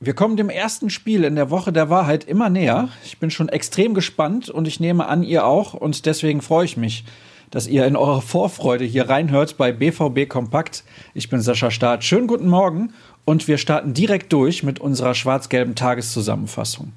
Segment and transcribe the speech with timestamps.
[0.00, 2.88] Wir kommen dem ersten Spiel in der Woche der Wahrheit immer näher.
[3.04, 6.78] Ich bin schon extrem gespannt und ich nehme an, ihr auch und deswegen freue ich
[6.78, 7.04] mich,
[7.50, 10.84] dass ihr in eurer Vorfreude hier reinhört bei BVB Kompakt.
[11.12, 12.04] Ich bin Sascha Staat.
[12.04, 12.94] Schönen guten Morgen
[13.26, 16.92] und wir starten direkt durch mit unserer schwarz-gelben Tageszusammenfassung.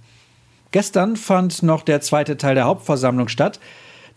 [0.72, 3.60] Gestern fand noch der zweite Teil der Hauptversammlung statt,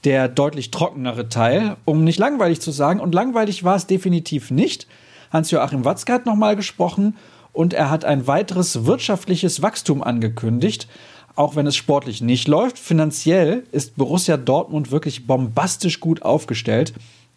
[0.05, 3.01] der deutlich trockenere Teil, um nicht langweilig zu sagen.
[3.01, 4.87] Und langweilig war es definitiv nicht.
[5.33, 7.17] Hans-Joachim Watzke hat nochmal gesprochen
[7.53, 10.89] und er hat ein weiteres wirtschaftliches Wachstum angekündigt.
[11.37, 16.93] Auch wenn es sportlich nicht läuft, finanziell ist Borussia Dortmund wirklich bombastisch gut aufgestellt.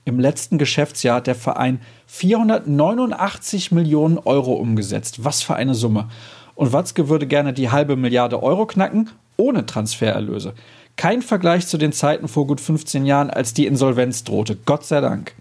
[0.05, 5.23] Im letzten Geschäftsjahr hat der Verein 489 Millionen Euro umgesetzt.
[5.23, 6.09] Was für eine Summe.
[6.55, 10.53] Und Watzke würde gerne die halbe Milliarde Euro knacken, ohne Transfererlöse.
[10.97, 14.57] Kein Vergleich zu den Zeiten vor gut 15 Jahren, als die Insolvenz drohte.
[14.65, 15.35] Gott sei Dank.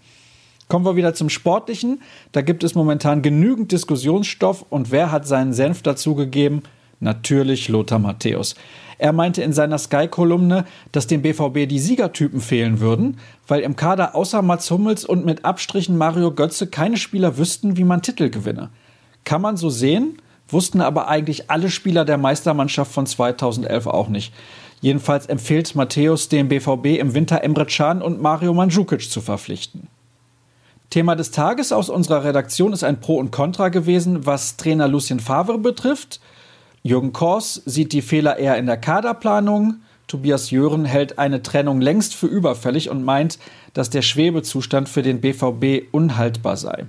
[0.67, 2.01] Kommen wir wieder zum Sportlichen.
[2.31, 4.65] Da gibt es momentan genügend Diskussionsstoff.
[4.69, 6.61] Und wer hat seinen Senf dazugegeben?
[6.99, 8.55] Natürlich Lothar Matthäus.
[8.99, 14.15] Er meinte in seiner Sky-Kolumne, dass dem BVB die Siegertypen fehlen würden, weil im Kader
[14.15, 18.69] außer Mats Hummels und mit Abstrichen Mario Götze keine Spieler wüssten, wie man Titel gewinne.
[19.23, 24.33] Kann man so sehen, wussten aber eigentlich alle Spieler der Meistermannschaft von 2011 auch nicht.
[24.81, 29.87] Jedenfalls empfiehlt Matthäus dem BVB im Winter Emre Can und Mario Mandzukic zu verpflichten.
[30.89, 35.19] Thema des Tages aus unserer Redaktion ist ein Pro und Contra gewesen, was Trainer Lucien
[35.19, 36.21] Favre betrifft.
[36.83, 39.81] Jürgen Kors sieht die Fehler eher in der Kaderplanung.
[40.07, 43.39] Tobias Jören hält eine Trennung längst für überfällig und meint,
[43.73, 46.85] dass der Schwebezustand für den BVB unhaltbar sei.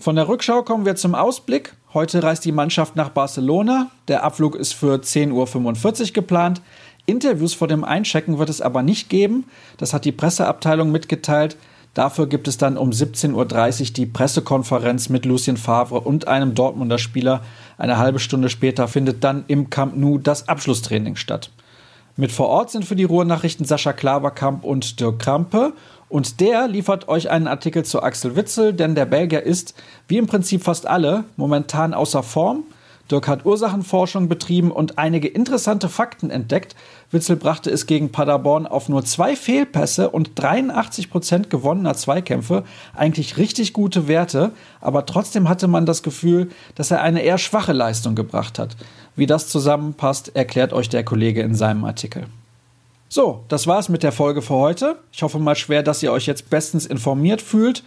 [0.00, 1.74] Von der Rückschau kommen wir zum Ausblick.
[1.92, 3.90] Heute reist die Mannschaft nach Barcelona.
[4.08, 6.62] Der Abflug ist für 10.45 Uhr geplant.
[7.04, 9.44] Interviews vor dem Einchecken wird es aber nicht geben.
[9.76, 11.58] Das hat die Presseabteilung mitgeteilt.
[11.92, 16.96] Dafür gibt es dann um 17.30 Uhr die Pressekonferenz mit Lucien Favre und einem Dortmunder
[16.96, 17.42] Spieler.
[17.76, 21.50] Eine halbe Stunde später findet dann im Camp Nou das Abschlusstraining statt.
[22.16, 25.72] Mit vor Ort sind für die Ruhrnachrichten Sascha Klaverkamp und Dirk Krampe.
[26.08, 29.74] Und der liefert euch einen Artikel zu Axel Witzel, denn der Belgier ist,
[30.08, 32.64] wie im Prinzip fast alle, momentan außer Form.
[33.10, 36.76] Dirk hat Ursachenforschung betrieben und einige interessante Fakten entdeckt.
[37.10, 42.64] Witzel brachte es gegen Paderborn auf nur zwei Fehlpässe und 83 Prozent gewonnener Zweikämpfe.
[42.94, 47.72] Eigentlich richtig gute Werte, aber trotzdem hatte man das Gefühl, dass er eine eher schwache
[47.72, 48.76] Leistung gebracht hat.
[49.16, 52.26] Wie das zusammenpasst, erklärt euch der Kollege in seinem Artikel.
[53.08, 54.96] So, das war's mit der Folge für heute.
[55.12, 57.82] Ich hoffe mal schwer, dass ihr euch jetzt bestens informiert fühlt.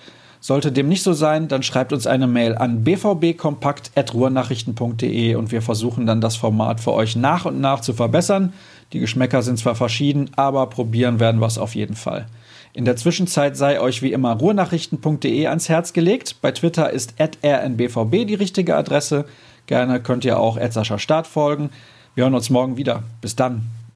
[0.46, 6.06] Sollte dem nicht so sein, dann schreibt uns eine Mail an bvbkompakt.ruhrnachrichten.de und wir versuchen
[6.06, 8.52] dann das Format für euch nach und nach zu verbessern.
[8.92, 12.26] Die Geschmäcker sind zwar verschieden, aber probieren werden wir es auf jeden Fall.
[12.74, 16.36] In der Zwischenzeit sei euch wie immer ruhrnachrichten.de ans Herz gelegt.
[16.42, 19.24] Bei Twitter ist rnbvb die richtige Adresse.
[19.68, 21.70] Gerne könnt ihr auch Sascha Start folgen.
[22.16, 23.04] Wir hören uns morgen wieder.
[23.22, 23.70] Bis dann.